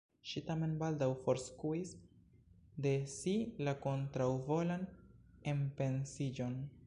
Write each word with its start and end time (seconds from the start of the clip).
Ŝi 0.29 0.41
tamen 0.45 0.71
baldaŭ 0.83 1.09
forskuis 1.25 1.91
de 2.87 2.95
si 3.17 3.37
la 3.67 3.77
kontraŭvolan 3.85 4.87
enpensiĝon. 5.55 6.57